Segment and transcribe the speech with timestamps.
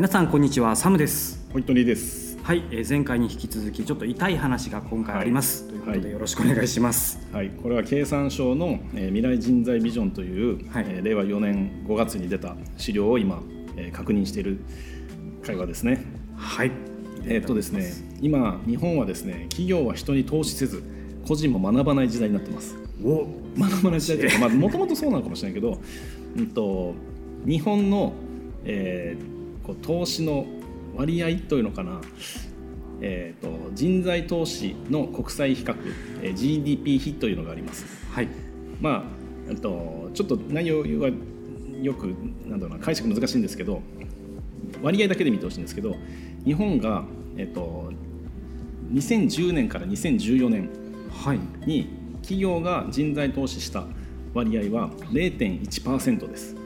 [0.00, 1.46] 皆さんこんにちはサムです。
[1.52, 2.38] ホイットニーです。
[2.42, 5.72] はい、えー前回に引き続きちょっと痛い話が今回あります、はい。
[5.72, 7.18] ということはいでよろしくお願いします。
[7.34, 10.86] はい、これは経産省の、えー未来人材ビジョンという、はい。
[10.88, 13.42] えー令和4年5月に出た資料を今、
[13.76, 14.60] えー確認している
[15.44, 16.02] 会話ですね。
[16.34, 16.72] はい。
[17.26, 17.92] えーっとですね、
[18.22, 20.82] 今日本はですね、企業は人に投資せず、
[21.28, 22.74] 個人も学ばない時代になってます。
[23.04, 23.26] お。
[23.58, 25.78] 学ばない時代というか、まあもともとそうなのかもしれないけど、
[26.38, 26.94] うんと
[27.44, 28.14] 日本の、
[28.64, 29.39] えー
[29.70, 30.46] こう投資の
[30.96, 32.00] 割合というのかな。
[33.02, 35.74] えー、と人材投資の国際比較、
[36.22, 37.86] えー GDP 比というのがあります。
[38.10, 38.28] はい
[38.80, 39.02] まあ、
[39.48, 41.10] えっとちょっと内容は
[41.80, 42.14] よく
[42.46, 43.80] なんだろうな解釈難しいんですけど
[44.82, 45.96] 割合だけで見てほしいんですけど
[46.44, 47.04] 日本が、
[47.38, 47.90] えっと、
[48.92, 50.68] 2010年から2014年
[51.10, 51.88] はいに
[52.20, 53.86] 企業が人材投資した
[54.34, 56.59] 割合は0.1%です。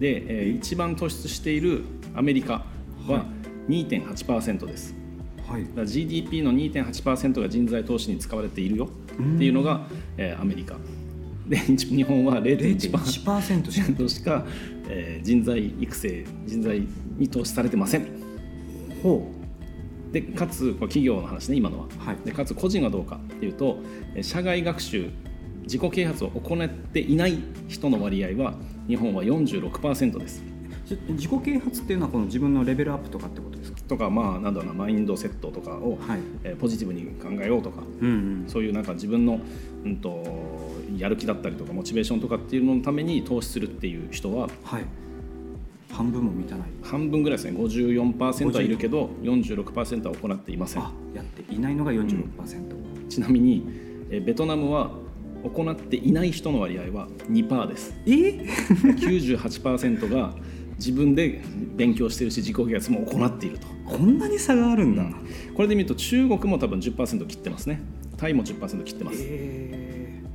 [0.00, 2.64] で、えー一番突出しているアメリカ
[3.06, 3.26] はは
[3.68, 4.94] 2.8%です。
[5.48, 5.66] はい。
[5.74, 10.76] だ GDP の2.8%が人材投資に使われているよっていうのが、えーアメリカ。
[11.48, 14.44] で日本は0.1% 0.1%しかしか、
[14.88, 18.06] えー人材育成人材に投資されてません。
[19.02, 19.30] ほ
[20.12, 22.16] でかつ企業の話ね今のは、はい。
[22.24, 23.78] でかつ個人はどうかっていうと
[24.14, 25.10] えー社外学習
[25.62, 27.38] 自己啓発を行っていない
[27.68, 28.54] 人の割合は
[28.88, 30.42] 日本は46%です。
[31.08, 33.80] 自己啓発っていうのはこの自分のレベルアップとかってことですか？
[33.88, 36.20] とかまあなんだろうなマインドセットとかを、はい。
[36.44, 38.44] えーポジティブに考えようとかうんうん。
[38.46, 39.40] そういうなんか自分の、
[39.84, 40.22] うん、と
[40.96, 44.84] やる気だったりとかモチベーションとかっていうののために投資するっていう人ははい。
[45.92, 46.68] 半分も満たない。
[46.82, 47.58] 半分ぐらいですね。
[47.58, 50.82] 54%はいるけど46%は行っていません。
[50.82, 53.66] あやっていないのが46%、ちなみに
[54.10, 54.90] えベトナムは
[55.50, 57.94] 行っていない人の割合は2%です。
[58.06, 60.34] え？98%が
[60.78, 61.42] 自分で
[61.76, 63.66] 勉強してるし自己啓発も行っていると。
[63.86, 65.04] こんなに差があるんだ、
[65.54, 67.80] これで見ると中国も多分10%切ってますね。
[68.16, 69.18] タイも10%切ってます。
[69.22, 70.26] えー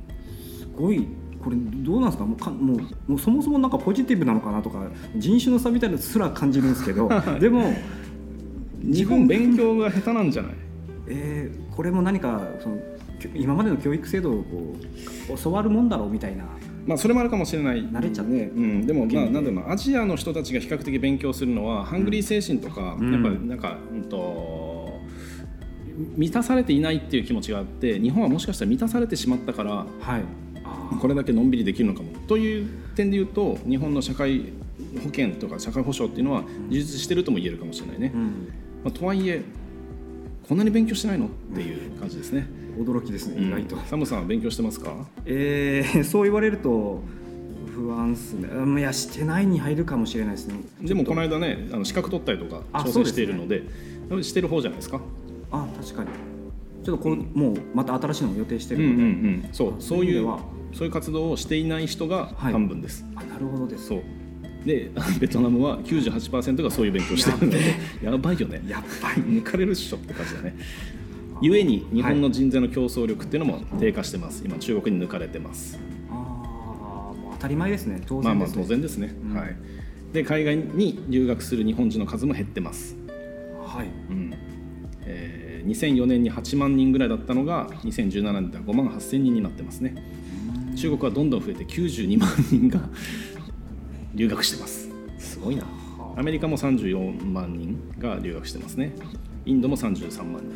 [0.60, 1.06] すごい。
[1.42, 2.24] これどうなんですか？
[2.24, 7.08] もうかもうもうそもそもなんかポジティブなのかなとか人種の差みたいなのすら感じるんですけど。
[7.40, 7.72] でも
[8.80, 10.52] 日本勉強が下手なんじゃない？
[11.08, 12.76] えーこれも何かその
[13.34, 14.76] 今までの教育制度をこ
[15.34, 16.44] う教わるもんだろうみたいな。
[16.86, 17.84] まあ、それもあるかもしれない。
[17.84, 18.32] 慣れちゃって。
[18.32, 19.70] ね、うん、でも、まあ、なんだろうな。
[19.70, 23.12] アジアの人たちが比較的勉強するのは、ハングリー精神とか、うん。
[23.12, 25.00] やっぱなんか、うんと
[26.16, 30.22] 満たされていないっていう気持ちがあって日本はもしかしたら満たされてしまったからはい。
[30.64, 32.12] あこれだけのんびりできるのかも。
[32.26, 34.52] という点で言うと日本の社会
[34.98, 38.52] 保険とか社会保障っていうのは充実してるとも言えるかもしれないね、ー、うん、
[38.84, 39.42] まあ、とはいえ
[40.52, 41.28] こんなに勉強してないの？
[41.28, 42.46] っていう感じですね、
[42.78, 44.92] 驚きですね意外と、サムさんは勉強してますか？
[45.24, 47.00] えー そう言われると
[47.74, 48.50] 不安っすね。
[48.54, 50.56] うんいやしてないに入るかもしれないですね。
[50.82, 53.62] でもこの間ねあの資格取ったりとかあ挑戦しているので
[54.20, 55.00] してる方じゃないですか？
[55.52, 56.10] あ確かに。
[56.84, 59.48] ちょっとこれ、もうまた新しいのも予定してうんうんるので、うん。
[59.52, 60.38] そうそういうそういう
[60.74, 62.52] そういう活動をしていない人がはい。
[62.52, 63.86] 半分です、あなるほどです。
[63.86, 64.02] そう
[64.64, 64.90] で
[65.20, 67.60] ベトナムは98%がそういう勉強してるので
[68.02, 68.62] やばいよね。
[68.68, 70.56] やっぱり抜かれるっしょって感じだね。
[71.40, 74.42] ゆえに日本の人材の競争力っていうのも低下してます。
[74.44, 75.78] 今中国に抜かれてます。
[76.10, 78.00] ああ当たり前ですね。
[78.06, 79.36] 当まあまあ然です、ね当然ですね、うん。
[79.36, 79.56] はい。
[80.12, 82.96] で海外に留学する日本人の数も減ってます。
[83.66, 83.86] はい。
[84.10, 84.34] うん。
[85.04, 89.94] えー2004年に8万人ぐらいだったのが2017年では5万8000人になってますね。
[90.76, 92.80] 中国はどんどん増えて92万人が
[94.14, 94.88] 留学してます。
[95.18, 95.64] すごいな。
[96.16, 98.94] アメリカも34万人が留学してますね。
[99.44, 100.50] インドも33万人。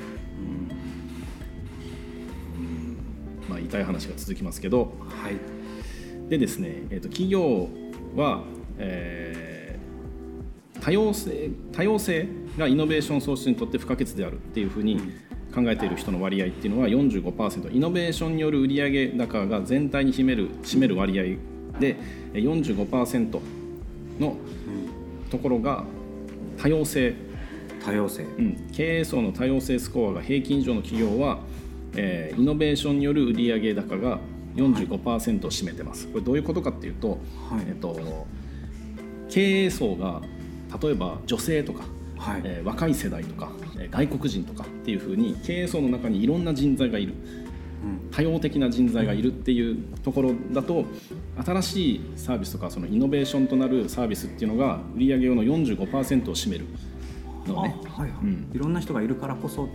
[2.58, 3.48] うん。
[3.48, 4.92] まあ痛い話が続きますけど。
[5.08, 5.36] はい。
[6.28, 7.68] でですね、えー、と企業
[8.16, 8.42] は、
[8.78, 9.46] えー
[10.86, 15.00] 多様性多様性がイノベーション創出にとって不可欠であるっていうふうに
[15.52, 21.96] 考えている人の割合っていうのは45%イノベーションによる売上高が全体に占める占める割合で
[22.34, 23.40] えー45%
[24.20, 24.36] の
[25.30, 25.84] ところが
[26.58, 27.14] 多様性。
[27.84, 28.22] 多様性。
[28.24, 31.38] うん、経営層の多様性スコアが平均以上の企業は、
[31.94, 34.18] えーイノベーションによる売上高が
[34.56, 36.08] 45%を占めてます。
[36.08, 37.18] これどういうことかっていうと、はい。
[37.68, 38.26] えっと、
[39.28, 40.22] 経営層が
[40.82, 41.84] 例えば女性とか、
[42.18, 47.14] はい、えー若い世代とか、えー外国人とかっていうふうに経営層の中にいろんな人材がいる。
[47.40, 47.45] うん
[48.10, 50.84] 多様的な人材がいるっていうところだと
[51.44, 56.66] 新しいサービスとかそのイノベーションとなるサービスっていうのが売上の45%を占める
[57.46, 57.76] のね。
[57.84, 58.50] あはいはい、うん。
[58.52, 59.68] いろんな人がいるからこそ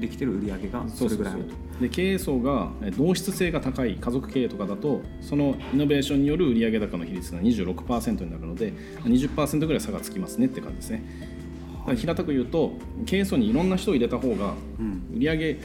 [0.00, 1.54] できてる売り上げがそれぐらいあると。
[1.80, 8.72] で経営層がえ同質性が高い家族経営とかだとそのイノベーションによる売上高の比率が26%になるので
[9.04, 11.04] 20%ぐらい差がつきますねって感じですね。
[11.96, 12.72] 平たく言うと
[13.06, 15.02] 経営層にいろんな人を入れた方がうん。
[15.14, 15.58] 売上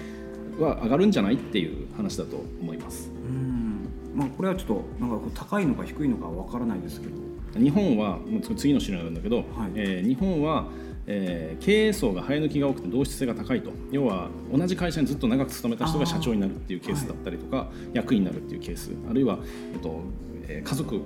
[0.59, 3.11] は上がるんじゃないっていう話だと思います。
[3.27, 3.87] うん。
[4.15, 7.13] まあこれはちょっとなんか高いのか低いのかわからないですけど。
[7.59, 9.45] 日本はもう次の資料になるんだけど、はい。
[9.75, 10.67] えー日本は、
[11.07, 13.71] えー経営層が生え抜きが多くて同質性が高いと。
[13.91, 18.91] 要は同じ会社にずっと長く勤めた人が社長になるっていうケースだったりとか、役員になるっていうケース。
[19.09, 19.37] あるいは、
[19.73, 20.01] えっと
[20.47, 21.01] えー家族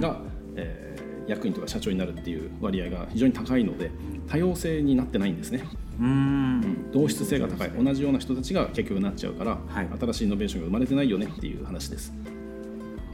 [0.00, 0.20] が、
[0.56, 3.90] えー役員とか社長になるっていう割合が非常に高いので
[4.28, 5.64] 多様性になってないんですね、
[6.00, 6.90] うん。
[6.92, 7.70] 同質性が高い。
[7.70, 9.88] 同じような人たちが結局なっちゃうから、はい。
[10.00, 12.12] 新しいイノベーションが生まれてないよねっていう話です。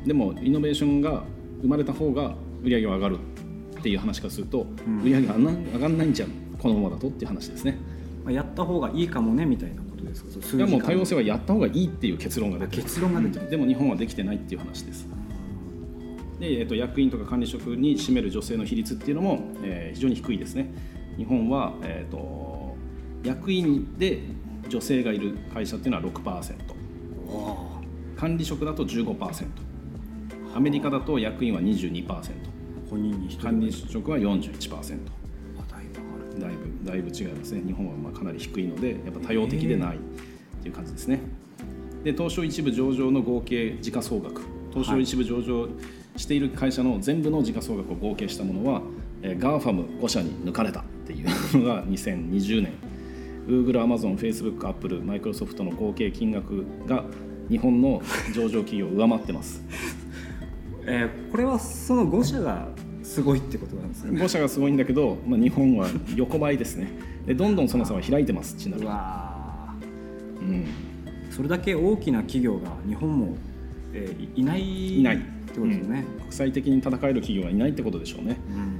[0.06, 1.24] でもイノベーションが
[1.60, 3.18] 生まれた方が売り上げは上がる
[3.78, 5.00] っていう話からすると、ん。
[5.02, 5.44] 売り上げが上
[5.78, 6.30] がんないんじゃん。
[6.58, 7.78] このままだとっていう話ですね。
[8.24, 10.30] まあ、やった方がいいかもねみたいなことですか？
[10.42, 12.82] そいやもう字多様性はやった方がいいっていう結論が出てる。
[12.82, 13.50] 結論が出てる。
[13.50, 15.08] でも日本はできてないっていう話です。
[16.38, 20.72] で、えっと役員とか管理職に占める女性の比率っていうのも、えー非常に低いですね。
[21.16, 22.49] 日本は、えー、と
[23.24, 24.20] 役員で
[24.68, 26.54] 女性がいる会社っていうのは6%
[27.26, 27.70] お
[28.16, 29.46] 管理職だと15%
[30.54, 32.06] アメリカだと役員は22%
[32.90, 34.98] 本人に管理職は41%
[35.58, 36.40] あだいぶある。
[36.40, 37.62] だいぶだいぶ違いますね。
[37.64, 40.00] 日本はまあかなり低いのでやっぱ多様的でないっ
[40.62, 41.20] ていう感じですね。
[42.02, 44.42] で東証一部上場の合計時価総額。
[44.72, 45.68] 東証一部上場
[46.16, 48.82] している会社の全部の時価総額を合計したものは、
[49.22, 51.28] えー、 GAFAM 5社に抜かれたっていう
[51.58, 52.72] のが2020年
[53.46, 57.04] Google、Amazon、Facebook、Apple、Microsoft の合計金額が
[57.48, 58.00] 日本の
[58.34, 59.62] 上場企業を上回ってます。
[60.86, 62.68] えーこれはその5社が
[63.02, 64.20] すごいってことなんですね。
[64.20, 66.88] 5社がすごいんだけど、まあ、日本は横ばいですね。
[67.26, 69.74] でどんどんその差は開いてますちなみうに、わ
[70.40, 70.64] うん、ー
[71.30, 73.36] それだけ大きな企業が日本も、
[73.92, 78.79] えーいいないいないってことですよね、国際的に戦える企業がいないってことでしょうね、うん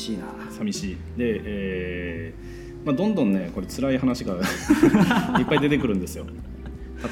[0.00, 0.24] しいな。
[0.50, 0.96] 寂しい。
[1.16, 4.34] で、えーまあ、どんどんねこれ辛い話が
[5.38, 6.26] いっぱい出てくるんですよ。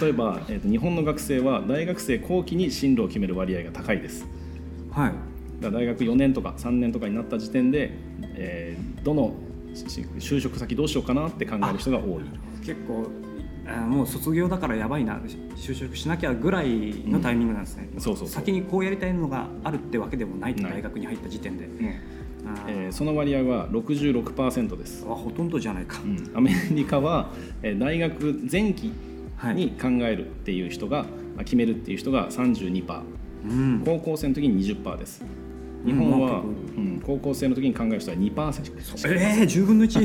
[0.00, 4.26] 例えば、えーと日本の学生は大学生後期に進路を決める割合が高いです。
[4.90, 5.12] はい。
[5.60, 7.92] 大学4年とか3年とかになった時点で、
[8.34, 9.34] えーどの
[9.74, 9.84] し
[10.18, 12.22] 就職先どうしようかなって考える人が多い。
[12.64, 13.10] 結構
[13.88, 15.20] もう卒業だからやばいな。
[15.56, 18.28] 就職しなきゃぐらいのタイミングなんですね、そうそうそう。
[18.28, 22.17] 先にこうやりたいのがあるってわけでもない大学に入った時点で、あー
[22.66, 25.04] えーその割合は66%です。
[25.08, 26.30] あほとんどじゃないか、うん。
[26.36, 27.30] アメリカは
[27.62, 28.92] えー大学前期
[29.36, 29.54] はい。
[29.54, 31.02] に考えるっていう人が、
[31.36, 33.02] まあ決めるっていう人が32%
[33.44, 33.82] うん。
[33.84, 35.22] 高校生の時に20%です。
[35.86, 36.44] 日本は、う
[36.80, 36.92] ん。
[36.92, 37.00] うん。
[37.04, 38.62] 高校生の時に考える人は2%
[38.96, 40.00] しかええー、10分の1、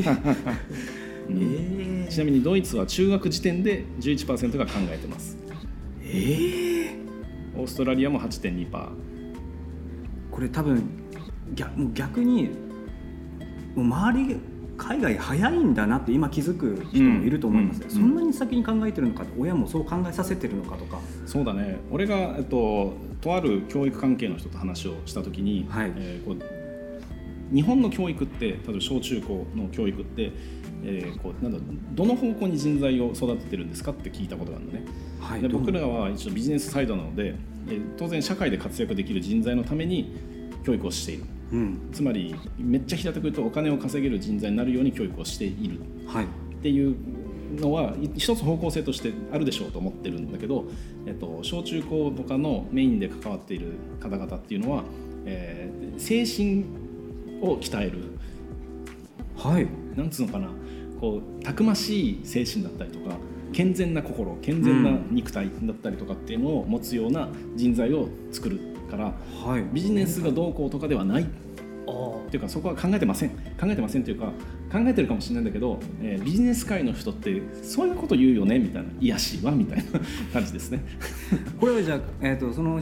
[1.30, 1.38] うん。
[2.06, 5.36] えちなみにドイツは中学時点で11%が考えてます。
[6.04, 6.96] ええ
[7.56, 8.88] オーストラリアも8.2%
[10.30, 10.82] これ多分
[11.54, 12.50] 逆もう逆に
[13.74, 14.36] もう周り
[14.76, 17.90] 海外早いんだなって今気づく人もいると思います、うん。
[17.90, 21.78] そんなに先に考えてるのか親もそう考えさせてるのかとか、そうだね。
[21.90, 25.92] 俺が、えっと、とある教育関係の人と話をした時に、はい。
[25.96, 26.64] えーこう
[27.52, 30.32] 日本の教育って例えば小中高の教育って、
[30.82, 31.58] えーこうなんだ
[31.92, 34.84] どの方向に人材を育ててるんですかって聞いたことがあるのね。
[35.20, 35.40] はい。
[35.40, 37.36] で僕らは一応ビジネスサイドなので、
[37.68, 40.16] えー当然社会で活躍できる人材のために
[40.64, 41.24] 教育をしている
[41.54, 41.88] うん。
[41.92, 45.80] つまりめっちゃ平たく言うとお金を稼げる人材になるように教育をしている。
[46.06, 46.24] はい。
[46.24, 46.28] っ
[46.62, 46.96] ていう
[47.60, 50.64] のはい一つ方向性としてあるでしょうと思ってるんだけど、
[51.06, 54.84] えっと、小中高とかのメインで関わっている方々っていうのは、
[55.26, 56.64] えー精神
[57.40, 58.18] を鍛える。
[59.36, 59.68] はい。
[59.96, 60.50] なんつうのかな。
[61.00, 63.16] こうたくましい精神だったりとか
[63.52, 68.58] 健全な心健全な肉体だったりとかっていうのを持つような人材を作る
[68.96, 69.12] から
[69.52, 69.64] はい。
[69.72, 71.22] ビジネスがどうこうとかではない。
[71.24, 71.26] っ
[72.30, 73.30] ていうかそこは考えてません。
[73.30, 74.26] 考えてませんというか
[74.72, 78.58] 考えてるかもしれないんだけど、えービジネス界の人ってそういうこと言うよね？
[78.58, 78.88] みたいな。
[79.00, 79.52] 癒しは？
[79.52, 79.84] みたいな
[80.32, 80.80] 感じですね。
[81.60, 82.80] これはじゃあ、えー、とその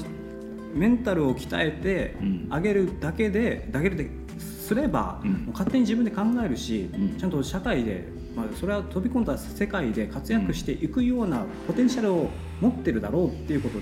[0.75, 2.47] メンタルを鍛えてうん。
[2.51, 5.31] あげるだけで、だけですれば、うん。
[5.33, 7.17] もう勝手に自分で考えるし、うん。
[7.19, 13.79] ちゃんと社会で、まあ、それは飛び込んだ世界で活躍していくようなポテンシャルを持ってるだろうっていうこと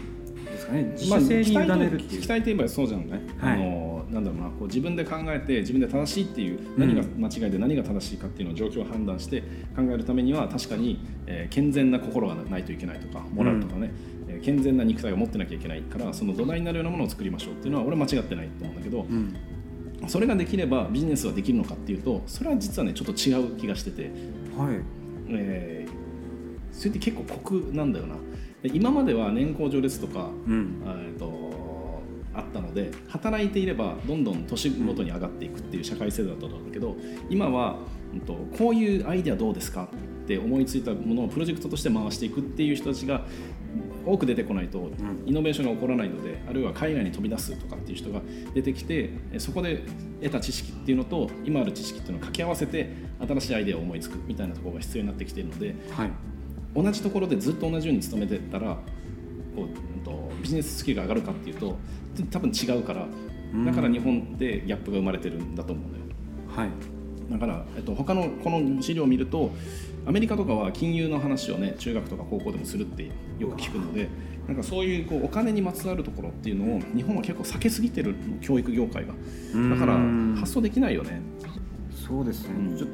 [0.70, 0.92] かね。
[0.96, 2.22] 自主性に委ねるっていう。
[2.22, 3.54] 期待といえばそうじゃんね、はい。
[3.54, 9.40] あのなんだろうなこう自分で考えて自分で正しいっていう何が間違いで何が正しいかっていうのを状況を判断して
[9.76, 13.92] 考えるためには確かに、えー健全な心がないといけないとかモラルとかね、
[14.28, 19.36] えー健全な肉体を持ってなきゃいけないからその土台になるようなものを作りましょうっていうのは俺は間違ってないと思うんだけど、うん。
[20.08, 24.10] それができればビジネスはできるのかっていうとそれは実はねちょっと違う気がしてて、
[24.56, 24.80] はい。
[25.28, 25.90] えー
[26.72, 28.14] それって結構酷なんだよな
[28.62, 30.82] で今までは年功序列とか、うん。
[30.86, 31.50] えーと
[32.32, 36.96] あったので働いていればどんどん年ごとに上がっていくっていう社会制度だったんだけど
[37.28, 37.80] 今は、
[38.14, 39.88] うんと、こういうアイデアどうですか？
[40.24, 43.26] って思いついたものをプロジェクトとして回していくっていう人たちが
[44.06, 44.92] 多く出てこないと
[45.26, 48.20] イノベーションが起こらないのであるいは海外に飛び出すとかっていう人が
[48.54, 49.82] 出てきてえそこで
[50.22, 52.94] 得た知識っていうのと今ある知識っていうのを掛け合わせて
[53.26, 56.10] 新しいアイデアを思いつくみたいなところが必要になってきているのではい
[56.74, 58.76] 同じところでずっと同じように勤めてたら
[59.54, 61.76] こう、うんと、ビジネススキルが上がるかっていうと
[62.30, 63.06] 多分違うから
[63.64, 66.04] だから日本でギャップが生まれてるんだと思うんだよ。
[66.54, 66.70] はい。
[67.30, 69.50] だから、えっと、他のこの資料を見ると
[70.06, 74.08] アメリカとかは金融の話をね中学とか高校でもするってよく聞くので
[74.46, 79.14] なんかそういうこうお金にまつわるところっていうのを日本は結構避けすぎてる教育業界が。
[79.70, 81.20] だからうん発想できないよね
[82.10, 82.76] そうですね、うん。
[82.76, 82.90] ちょっ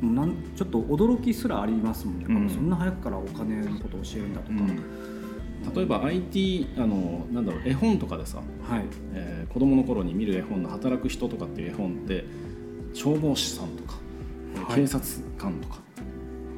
[0.00, 2.50] となんちょっと驚きすらありますもんね、うん。
[2.50, 8.84] そんな早くからお金のことを教えるんだとか、例えば IT あのなんだろう絵本とかでさ、はい。
[9.14, 12.26] えー子供の頃に見る絵本の「働く人」とかっていう絵本って
[12.92, 13.94] 消防士さんとか、
[14.66, 14.80] はい。
[14.82, 15.02] 警察
[15.38, 15.78] 官とか、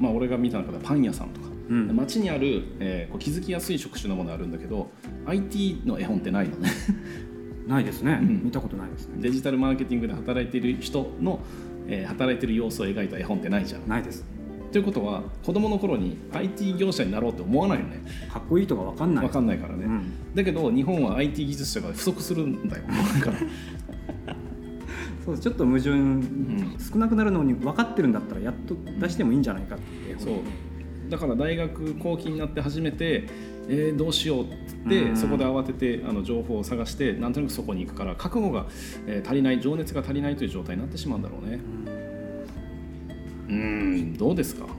[0.01, 1.95] まあ俺が見た中ではパン屋さんとか、うん。
[1.95, 4.91] 街にある、えーこう気づきやすい職種のものあるんだけど
[5.27, 6.71] IT の絵本ってないのね。
[7.69, 8.45] ないですね、うん。
[8.47, 9.19] 見たことないですね。
[9.21, 11.39] デジタルマーケティングで働いている人の、
[11.89, 13.89] えー働いてる様子を描いた絵本ってないじゃん。
[13.89, 14.25] ないです。
[14.73, 18.03] ということは子供の頃に IT 業者になろうって思わないよね。
[18.33, 19.27] かっこいいとかわかんない。
[19.27, 20.35] 分かんないからね、うん。
[20.35, 22.85] だけど日本は IT 技術者が不足するんだよ。
[23.19, 23.31] だか。
[23.33, 23.39] ら
[25.25, 25.91] そうちょっと矛盾、
[26.79, 30.35] 少なくなるのに分かってるんだったらやっと出してもいいんじゃないかってそう
[31.11, 33.27] だから大学後期になって初めて、
[33.69, 34.47] えーどうしようっ
[34.89, 35.17] てうん。
[35.17, 38.67] そこで慌ててあの情報を探してなんとなくそこに行くから覚悟が、
[39.07, 41.61] えー足りない情熱が足りないという状態になってしまうんだろうね。
[43.49, 44.17] うん。
[44.17, 44.65] どうですか？
[44.65, 44.71] こ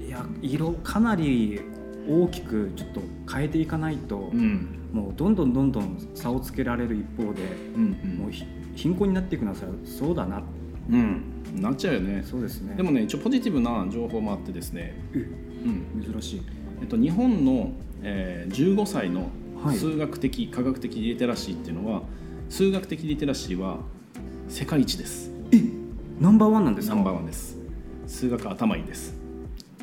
[0.00, 1.60] れいや色かなり
[2.08, 3.00] 大きくちょっと
[3.32, 4.68] 変えていかないと、うん。
[4.92, 7.42] もうどんどんどんどん差をつけられる一方で、
[7.74, 8.44] うんもうひ
[8.76, 10.42] 貧困になっていくのはさそうだな。
[10.90, 11.22] うん、うん、
[11.60, 12.22] なっちゃうよね。
[12.24, 12.74] そうですね。
[12.76, 16.02] でもね一応ポジティブな情報もあってですね、うん。
[16.02, 16.42] 珍しい。
[16.80, 17.72] えっと、日本の、
[18.02, 19.30] えー15歳の
[19.64, 19.76] はい。
[19.76, 22.02] 数学的、科学的リテラシーっていうのは
[22.50, 23.78] 数学的リテラシーは
[24.48, 25.30] 世界一です。
[26.20, 26.94] ナンバーワンなんですか？
[26.94, 27.56] ナンバーワンです。
[28.06, 29.14] 数学頭いいです。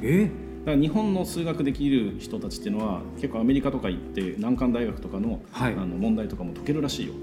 [0.01, 0.29] え？
[0.65, 5.73] だから日本の数学できる人たちっていうのは結構アメリカとか行って難関大学とかの,、はい。
[5.73, 7.13] あの問題とかも解けるらしいよ、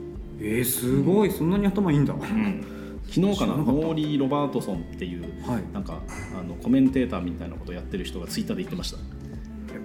[0.40, 1.30] えー、すごい。
[1.30, 2.14] そんなに頭いいんだ、
[3.08, 3.54] 昨日かな？
[3.56, 5.62] モーリー・ロバートソンっていうはい。
[5.72, 6.00] なんか
[6.38, 8.98] あのコメンテーターみたいなことをやってる人がツイッターで言ってました。
[9.70, 9.76] ツ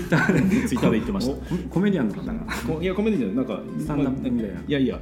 [0.00, 0.68] イッターで？
[0.68, 1.32] ツイッターで言ってました。
[1.32, 1.42] おコ
[1.74, 2.34] コメディアンの方が？
[2.66, 4.56] こいやコメディじゃなんかスタンダップみたいな。
[4.60, 5.00] いやいや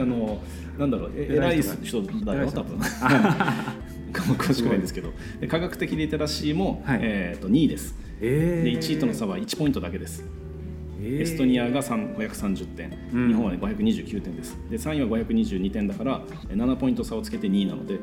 [0.00, 0.40] あの
[0.78, 1.10] なんだろう。
[1.14, 2.78] え偉い人人だよ多分。
[4.12, 5.10] 詳しくないんですけど。
[5.40, 7.00] で科学的リテラシーも、はい。
[7.02, 7.94] えー、と2位です。
[8.20, 10.24] えー、で1位との差は1ポイントだけです。
[10.24, 10.41] えー
[11.02, 13.28] エストニアが3 530点、うん。
[13.28, 14.56] 日本は、ね、529点です。
[14.70, 17.98] で3位は522点だからえ7ポイント差をつけて2位なので、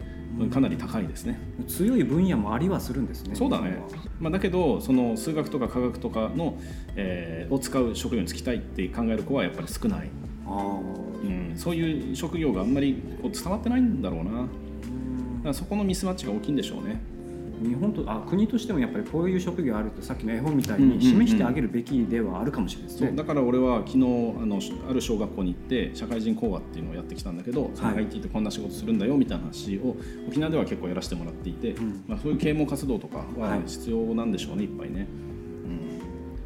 [0.51, 1.39] かなり高いですね。
[1.67, 3.77] 強い分野もありはするんですねそうだね、
[4.19, 6.57] まあ、だけどその数学とか科学とかの、
[6.95, 10.09] えーを使う職業に就きたいって考える子はやっぱり少ない、
[10.45, 10.79] あ
[11.23, 15.53] うん、そういう職業があんまりこう伝わってないんだろうな。
[15.53, 17.01] そこのミスマッチが大きいんでしょうね。
[17.17, 17.18] あ
[17.61, 23.99] 日本とあ国としてもやっぱりこういう職業あるとさっきの絵本みたいうんうんうんに示してあげるべきではあるかもしれないですね、そうだから俺は昨日あ
[24.45, 27.97] のある小学校に行って社会人講話っていうのをやってきたんだけど、はい。
[27.99, 29.95] IT ってこんな仕事するんだよみたいな話を
[30.27, 32.03] 沖縄では結構やらせてもらっていて、ん。
[32.07, 35.07] まあ、そういう啓蒙活動とかははい必要なんでしょうねいっぱいね。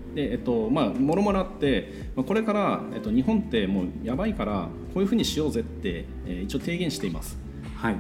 [0.10, 0.16] うん。
[0.16, 7.38] でえっとまあもろもろあって、まあ、これから、えっと、日本ってもうやばいからこういうふうにしようぜって、えー一応提言しています。
[7.76, 7.96] はい。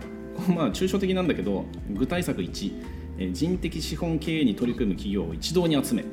[0.50, 6.04] まあ抽象的なんだけど具体策1、えー人的資本経営に取り組む企業を一堂に集め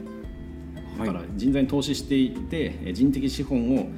[0.99, 3.88] だから人材に投資していてえー人的資本を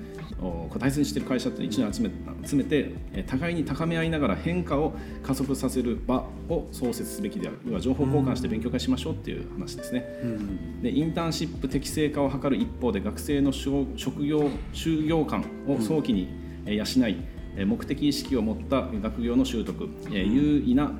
[0.76, 2.10] 大切にしている会社って一度に集め
[2.44, 4.92] 集めてえー互いに高め合いながら変化を
[5.22, 7.58] 加速させる場を創設すべきである。
[7.66, 10.04] 要は情報交換して勉強会しましょうっていう話ですね。
[10.22, 10.82] うん。
[10.82, 16.28] でインターンシップ適正化を図る一方で学生の職職業就業感を早期に
[16.66, 17.16] えー養い、
[17.56, 20.92] えー目的意識を持った学業の習得、えー優位な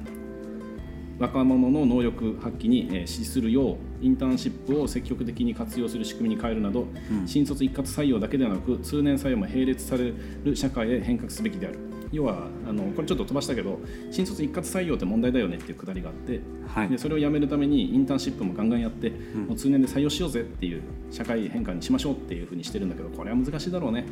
[1.18, 6.86] 若者の能力発揮にえー資するようインターンシップを積極的に活用する仕組みに変えるなど、
[7.26, 10.12] 新卒一括採用だけではなく通年採用も並列され
[10.44, 11.78] る社会へ変革すべきである。
[12.10, 16.88] 要はあのこれちょっと飛ばしたけど新卒一括採用って問題だよねっていうくだりがあって、はい。
[16.88, 24.04] でそれをやめるためにインターンシップもガンガンやって、もう通年で採用しようぜっていう社会変換にしましょうっていうふうにしてるんだけどこれは難しいだろうね。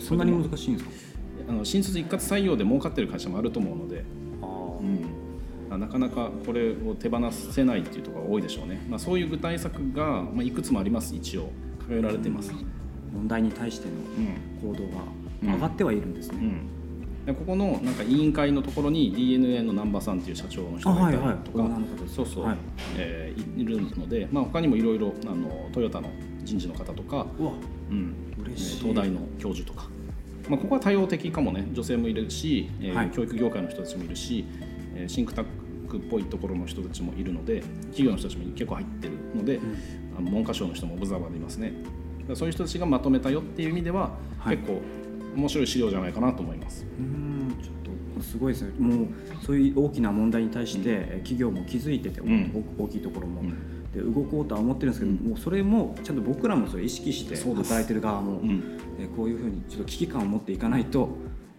[0.00, 0.90] そんなに難しいんですか？
[1.48, 4.04] あの新卒一括採用で儲かってる会社もあると思うので、
[5.78, 11.14] なかなかこれを手放せないっていうところが多いでしょうね、まあ、そういう具体策が、まあ、いくつもあります。
[11.14, 11.50] 一応。
[11.88, 12.52] 掲げられています、
[13.12, 14.72] 問題に対してのうん。
[14.72, 15.02] 行動が
[15.42, 21.68] 上がってはいるんですね、うん、でここのなんか委員会のところに DNA の難波さんっていう社長の人あがいたりとか、
[22.06, 22.56] そうそう、はい。
[22.96, 26.08] えーいいるので、まあ、他にもいろいろあのトヨタの
[26.44, 27.26] 人事の方とか、
[27.90, 28.14] うん。
[28.54, 29.88] 東大の教授とか、
[30.48, 31.66] まあ、ここは多様的かもね。
[31.72, 33.10] 女性もいるし、えーはい。
[33.10, 34.44] 教育業界の人たちもいるし、
[34.94, 35.46] えーシンクタン
[35.92, 39.60] クっぽいところの人たちもいるので企業の人たちも結構入ってるので、
[40.16, 41.72] あの文科省の人もオブザーバーでいますね
[42.34, 44.56] そういう人たちがまとめたよっていう意味では、はい。
[44.56, 44.80] 結構
[45.36, 46.84] 面白い資料じゃないかなと思います。
[46.84, 47.56] うーん。
[47.62, 48.72] ちょっとすごいですね。
[48.78, 49.06] もう
[49.44, 52.64] そういう大きな問題に対して、えー企業も気づいてて、ん。
[52.78, 53.92] 大きいところも、うん。
[53.92, 55.28] で動こうとは思ってるんですけど、うん。
[55.30, 58.78] もうそれもちゃんと僕らもそれ意識して働いてる側も、うん。
[59.00, 61.08] えーこういうふうにちょっと危機感を持っていかないと、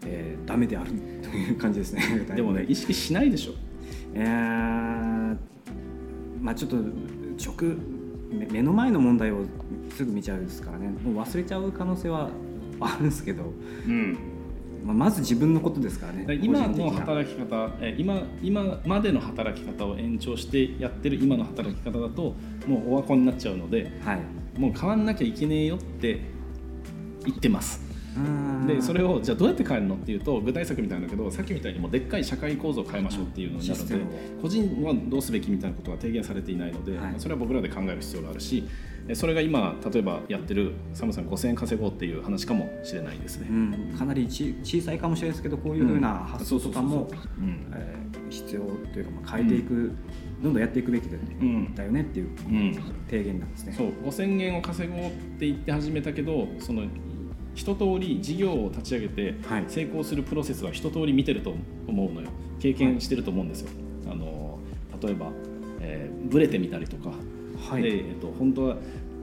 [0.06, 2.02] えー、ダメであるという感じですね。
[2.36, 3.54] でもね意識しないでしょ
[4.16, 5.38] えー
[6.44, 7.78] まあちょっと直
[8.30, 9.46] 目目の前の問題を
[9.96, 10.90] すぐ見ちゃうんですからね。
[10.90, 12.30] もう忘れちゃう可能性は
[12.80, 13.44] あるんですけど、
[13.88, 14.18] うん、
[14.84, 16.40] まあ、まず自分のことですからね。
[16.42, 22.36] 今の働き方え今今までの働き方を延長してやってる今の働き方だと
[22.68, 24.60] もうオワコンになっちゃうのではい。
[24.60, 26.20] もう変わんなきゃいけねえよって
[27.26, 27.93] 言ってます
[28.68, 33.98] でそれをじゃあどうやって変えるのっていうと具体策みたいなんだけどさっきみたいにもうでっかい社会構造を変えましょうっていうのになるので
[34.42, 37.14] 個人はどうすべきみたいなことは提言されていないので、はい。
[37.18, 38.64] それは僕らで考える必要があるし
[39.08, 43.48] えそれが今例えばやってるサムさん5000円稼ごうっていう話かもしれないですね。
[43.50, 47.10] うん、かなりち小さいかもしれないですけどこういうふうな発想とかも
[48.30, 49.92] 必要というか、まあ、変えていく、
[50.42, 52.74] どんどんやっていくべきだ,、うんだよねっていううん。
[53.10, 53.74] 提言なんですね。
[53.74, 53.88] そう。
[54.06, 56.84] 5000円を稼ごうって言って始めたけどその
[57.56, 59.66] 一通り事業を立ち上げてはい。
[59.68, 61.54] 成功するプロセスは一通り見てると
[61.88, 62.30] 思うのよ。
[62.60, 63.70] 経験してると思うんですよ。
[64.12, 64.60] あの
[65.02, 65.32] 例えば、
[65.82, 67.12] えーブレてみたりとか、
[67.70, 67.84] はい。
[67.84, 68.78] でえっと本当は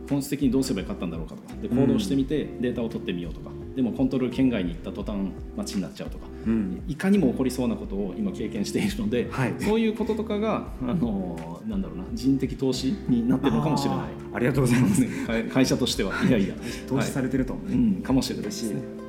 [0.08, 1.54] 本質的にどうすればよかったんだろうかとか。
[1.60, 6.82] で行動してみてデータを取ってみようとか、でもコントロール圏外に行った途端待ちになっちゃうとかうん。
[6.88, 9.54] いかにも起こりそうなことを今経験しているので、はい。
[9.60, 14.06] そういうこととかがあのなんだろうな人的投資になってるのかもしれない。
[14.34, 15.00] ありがとうございます。
[15.00, 16.12] ね会会社としては。
[16.24, 16.54] いやいや。
[16.88, 17.62] 投資されてると、はい。
[17.72, 18.99] うん、かもしれないですね。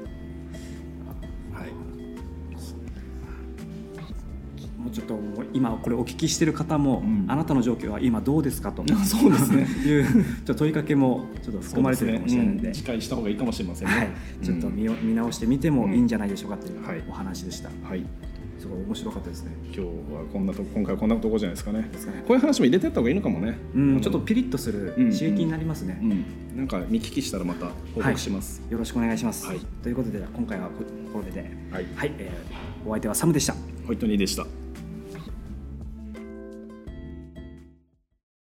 [4.91, 5.19] ちょっと
[5.53, 13.93] 今これお聞きしてる方も、うんあなたの状況は今どうですかと そうですねいうちょっと問いかけもちょっと含まれてるかもしれないのでうんした方がいいかもしれませんね。
[13.93, 14.09] はい、
[14.43, 17.69] ちょっと見よ見直してみてもいいんじゃないでしょうかというはいお話でした。
[17.83, 18.05] はい、
[18.59, 19.51] すごい面白かったですね。
[19.65, 19.87] 今日は
[20.31, 21.89] こんなと今回はこんなとこじゃないですかね。
[21.91, 23.57] ですかねこういう話も入れてった方がいいのかもね。
[23.75, 25.99] うん、ちょっとピリッとするうん刺激になりますね。
[26.01, 28.61] うん、なんか見聞きしたらまた報告します。
[28.69, 29.45] よろしくお願いします。
[29.45, 33.53] はいということで今回はここれで、はい、はい、えーお相手はサムでした。
[33.85, 34.60] ホイットニーでした。